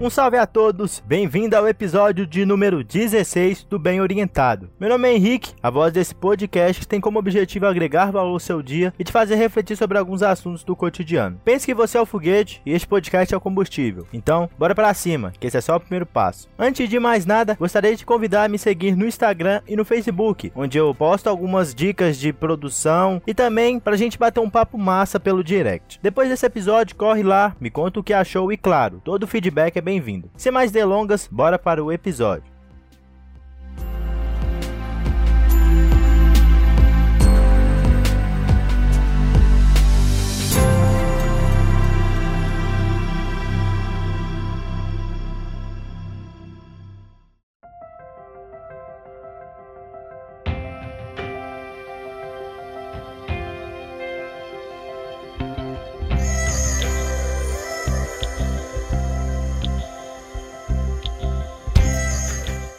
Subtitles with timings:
[0.00, 4.70] Um salve a todos, bem-vindo ao episódio de número 16 do Bem Orientado.
[4.78, 8.38] Meu nome é Henrique, a voz desse podcast que tem como objetivo agregar valor ao
[8.38, 11.40] seu dia e te fazer refletir sobre alguns assuntos do cotidiano.
[11.44, 14.06] Pense que você é o foguete e este podcast é o combustível.
[14.12, 16.48] Então, bora para cima, que esse é só o primeiro passo.
[16.56, 19.84] Antes de mais nada, gostaria de te convidar a me seguir no Instagram e no
[19.84, 24.78] Facebook, onde eu posto algumas dicas de produção e também pra gente bater um papo
[24.78, 25.98] massa pelo direct.
[26.00, 29.87] Depois desse episódio, corre lá, me conta o que achou e claro, todo feedback é
[29.88, 30.30] bem-vindo.
[30.36, 32.57] Sem mais delongas, bora para o episódio.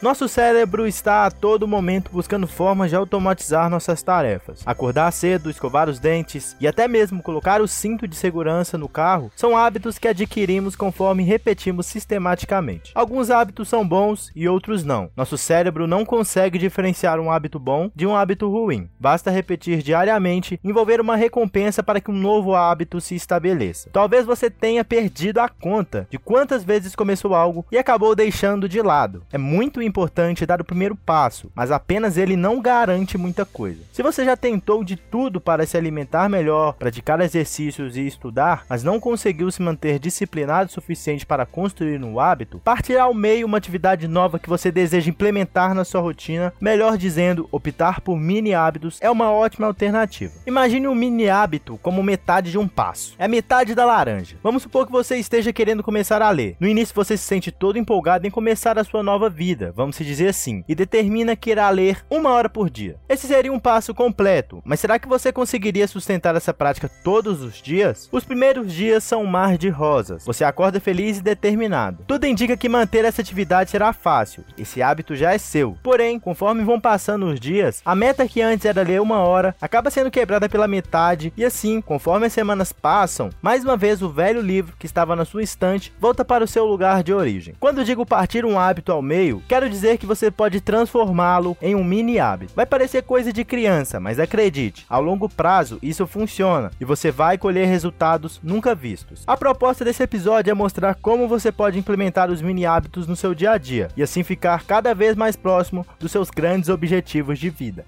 [0.00, 4.62] Nosso cérebro está a todo momento buscando formas de automatizar nossas tarefas.
[4.64, 9.32] Acordar cedo, escovar os dentes e até mesmo colocar o cinto de segurança no carro
[9.34, 12.92] são hábitos que adquirimos conforme repetimos sistematicamente.
[12.94, 15.10] Alguns hábitos são bons e outros não.
[15.16, 18.88] Nosso cérebro não consegue diferenciar um hábito bom de um hábito ruim.
[19.00, 23.90] Basta repetir diariamente, envolver uma recompensa para que um novo hábito se estabeleça.
[23.92, 28.80] Talvez você tenha perdido a conta de quantas vezes começou algo e acabou deixando de
[28.80, 29.24] lado.
[29.32, 33.80] É muito importante dar o primeiro passo, mas apenas ele não garante muita coisa.
[33.92, 38.84] Se você já tentou de tudo para se alimentar melhor, praticar exercícios e estudar, mas
[38.84, 43.58] não conseguiu se manter disciplinado o suficiente para construir um hábito, partir ao meio uma
[43.58, 48.98] atividade nova que você deseja implementar na sua rotina, melhor dizendo, optar por mini hábitos
[49.00, 50.32] é uma ótima alternativa.
[50.46, 53.14] Imagine um mini hábito como metade de um passo.
[53.18, 54.36] É metade da laranja.
[54.42, 56.56] Vamos supor que você esteja querendo começar a ler.
[56.60, 60.04] No início você se sente todo empolgado em começar a sua nova vida vamos se
[60.04, 62.96] dizer assim, e determina que irá ler uma hora por dia.
[63.08, 67.62] Esse seria um passo completo, mas será que você conseguiria sustentar essa prática todos os
[67.62, 68.08] dias?
[68.10, 70.24] Os primeiros dias são um mar de rosas.
[70.26, 72.02] Você acorda feliz e determinado.
[72.08, 74.44] Tudo indica que manter essa atividade será fácil.
[74.58, 75.76] Esse hábito já é seu.
[75.80, 79.90] Porém, conforme vão passando os dias, a meta que antes era ler uma hora acaba
[79.90, 84.40] sendo quebrada pela metade e assim, conforme as semanas passam, mais uma vez o velho
[84.40, 87.54] livro que estava na sua estante volta para o seu lugar de origem.
[87.60, 91.84] Quando digo partir um hábito ao meio, quero dizer que você pode transformá-lo em um
[91.84, 92.52] mini hábito.
[92.54, 97.38] Vai parecer coisa de criança, mas acredite, ao longo prazo isso funciona e você vai
[97.38, 99.22] colher resultados nunca vistos.
[99.26, 103.34] A proposta desse episódio é mostrar como você pode implementar os mini hábitos no seu
[103.34, 107.50] dia a dia e assim ficar cada vez mais próximo dos seus grandes objetivos de
[107.50, 107.84] vida.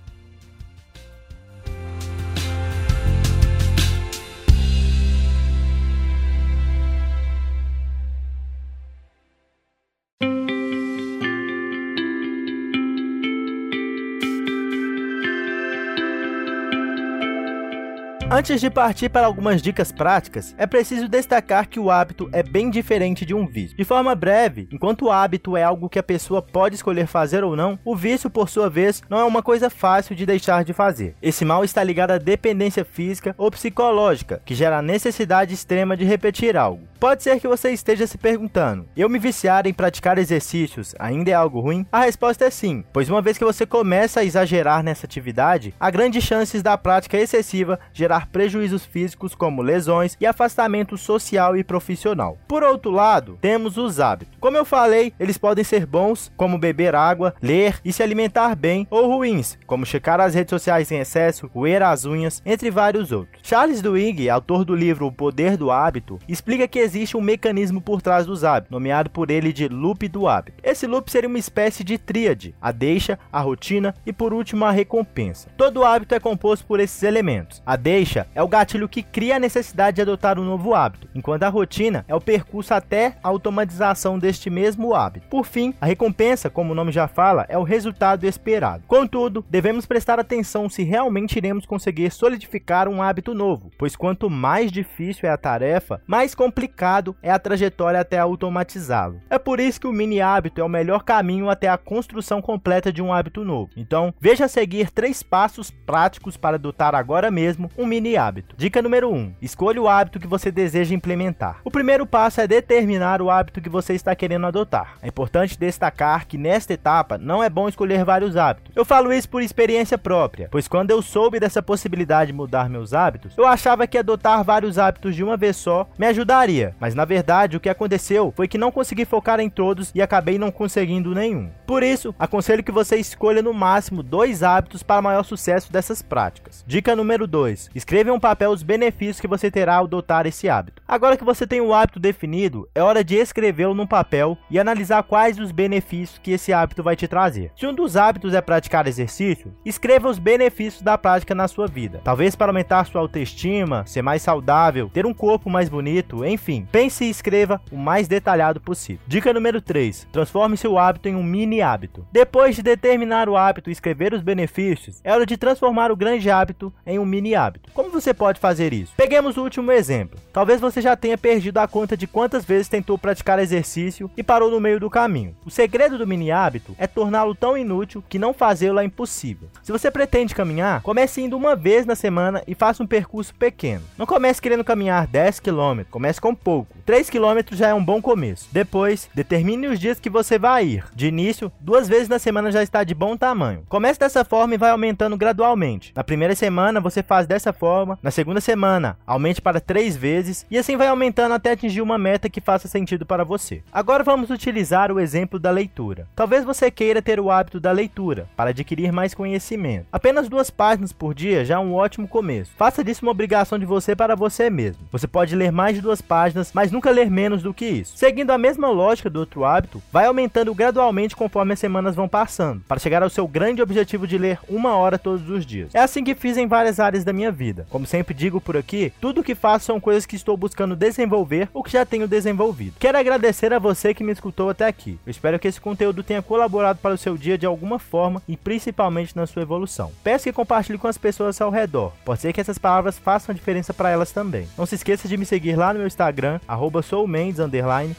[18.32, 22.70] Antes de partir para algumas dicas práticas, é preciso destacar que o hábito é bem
[22.70, 23.76] diferente de um vício.
[23.76, 27.56] De forma breve, enquanto o hábito é algo que a pessoa pode escolher fazer ou
[27.56, 31.16] não, o vício, por sua vez, não é uma coisa fácil de deixar de fazer.
[31.20, 36.04] Esse mal está ligado à dependência física ou psicológica, que gera a necessidade extrema de
[36.04, 36.88] repetir algo.
[37.00, 41.34] Pode ser que você esteja se perguntando: eu me viciar em praticar exercícios ainda é
[41.34, 41.86] algo ruim?
[41.90, 45.90] A resposta é sim, pois uma vez que você começa a exagerar nessa atividade, há
[45.90, 52.38] grandes chances da prática excessiva gerar prejuízos físicos como lesões e afastamento social e profissional.
[52.46, 54.36] Por outro lado, temos os hábitos.
[54.40, 58.86] Como eu falei, eles podem ser bons, como beber água, ler e se alimentar bem,
[58.90, 63.42] ou ruins, como checar as redes sociais em excesso, roer as unhas, entre vários outros.
[63.42, 68.02] Charles Duhigg, autor do livro O Poder do Hábito, explica que existe um mecanismo por
[68.02, 70.62] trás dos hábitos, nomeado por ele de loop do hábito.
[70.62, 74.70] Esse loop seria uma espécie de tríade: a deixa, a rotina e por último a
[74.70, 75.48] recompensa.
[75.56, 77.62] Todo hábito é composto por esses elementos.
[77.64, 81.42] A deixa é o gatilho que cria a necessidade de adotar um novo hábito, enquanto
[81.42, 85.28] a rotina é o percurso até a automatização deste mesmo hábito.
[85.28, 88.84] Por fim, a recompensa, como o nome já fala, é o resultado esperado.
[88.86, 94.72] Contudo, devemos prestar atenção se realmente iremos conseguir solidificar um hábito novo, pois quanto mais
[94.72, 99.20] difícil é a tarefa, mais complicado complicado é a trajetória até automatizá-lo.
[99.28, 102.92] É por isso que o mini hábito é o melhor caminho até a construção completa
[102.92, 103.70] de um hábito novo.
[103.76, 108.54] Então, veja a seguir três passos práticos para adotar agora mesmo um mini hábito.
[108.56, 111.60] Dica número 1: um, escolha o hábito que você deseja implementar.
[111.64, 114.94] O primeiro passo é determinar o hábito que você está querendo adotar.
[115.02, 118.72] É importante destacar que nesta etapa não é bom escolher vários hábitos.
[118.74, 122.92] Eu falo isso por experiência própria, pois quando eu soube dessa possibilidade de mudar meus
[122.92, 127.04] hábitos, eu achava que adotar vários hábitos de uma vez só me ajudaria mas na
[127.04, 131.14] verdade o que aconteceu foi que não consegui focar em todos e acabei não conseguindo
[131.14, 131.50] nenhum.
[131.66, 136.64] Por isso, aconselho que você escolha no máximo dois hábitos para maior sucesso dessas práticas.
[136.66, 140.48] Dica número 2: escreva em um papel os benefícios que você terá ao adotar esse
[140.48, 140.80] hábito.
[140.86, 145.02] Agora que você tem o hábito definido, é hora de escrevê-lo num papel e analisar
[145.02, 147.50] quais os benefícios que esse hábito vai te trazer.
[147.56, 152.00] Se um dos hábitos é praticar exercício, escreva os benefícios da prática na sua vida.
[152.04, 156.68] Talvez para aumentar sua autoestima, ser mais saudável, ter um corpo mais bonito, enfim.
[156.70, 159.02] Pense e escreva o mais detalhado possível.
[159.08, 162.06] Dica número 3: transforme seu hábito em um mini hábito.
[162.12, 166.30] Depois de determinar o hábito e escrever os benefícios, é hora de transformar o grande
[166.30, 167.79] hábito em um mini hábito.
[167.80, 168.92] Como você pode fazer isso?
[168.94, 170.20] Peguemos o último exemplo.
[170.34, 174.50] Talvez você já tenha perdido a conta de quantas vezes tentou praticar exercício e parou
[174.50, 175.34] no meio do caminho.
[175.46, 179.48] O segredo do mini hábito é torná-lo tão inútil que não fazê-lo é impossível.
[179.62, 183.82] Se você pretende caminhar, comece indo uma vez na semana e faça um percurso pequeno.
[183.96, 186.76] Não comece querendo caminhar 10 km, comece com pouco.
[186.84, 188.46] 3 km já é um bom começo.
[188.52, 190.84] Depois, determine os dias que você vai ir.
[190.94, 193.64] De início, duas vezes na semana já está de bom tamanho.
[193.70, 195.94] Comece dessa forma e vai aumentando gradualmente.
[195.96, 197.69] Na primeira semana você faz dessa forma,
[198.02, 202.28] na segunda semana aumente para três vezes e assim vai aumentando até atingir uma meta
[202.28, 203.62] que faça sentido para você.
[203.72, 206.06] Agora vamos utilizar o exemplo da leitura.
[206.14, 209.86] Talvez você queira ter o hábito da leitura para adquirir mais conhecimento.
[209.92, 212.52] Apenas duas páginas por dia já é um ótimo começo.
[212.56, 214.86] Faça disso uma obrigação de você para você mesmo.
[214.90, 217.96] Você pode ler mais de duas páginas, mas nunca ler menos do que isso.
[217.96, 222.62] Seguindo a mesma lógica do outro hábito, vai aumentando gradualmente conforme as semanas vão passando,
[222.66, 225.74] para chegar ao seu grande objetivo de ler uma hora todos os dias.
[225.74, 227.66] É assim que fiz em várias áreas da minha vida.
[227.68, 231.62] Como sempre digo por aqui, tudo que faço são coisas que estou buscando desenvolver ou
[231.62, 232.76] que já tenho desenvolvido.
[232.78, 234.98] Quero agradecer a você que me escutou até aqui.
[235.04, 238.36] Eu espero que esse conteúdo tenha colaborado para o seu dia de alguma forma e
[238.36, 239.90] principalmente na sua evolução.
[240.04, 241.92] Peço que compartilhe com as pessoas ao redor.
[242.04, 244.46] Pode ser que essas palavras façam diferença para elas também.
[244.56, 246.38] Não se esqueça de me seguir lá no meu Instagram,
[246.82, 247.40] soumendes,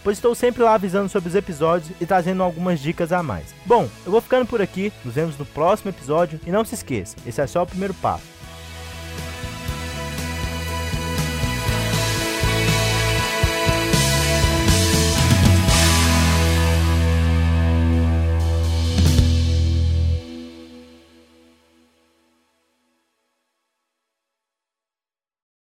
[0.03, 3.53] pois estou sempre lá avisando sobre os episódios e trazendo algumas dicas a mais.
[3.65, 7.17] Bom, eu vou ficando por aqui, nos vemos no próximo episódio e não se esqueça,
[7.25, 8.40] esse é só o primeiro passo.